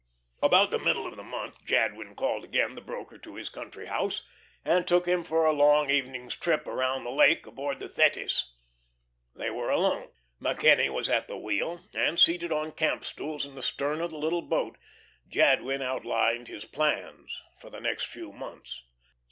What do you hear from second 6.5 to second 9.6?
around the lake, aboard the "Thetis." They